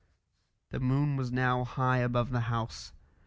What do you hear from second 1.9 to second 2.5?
above the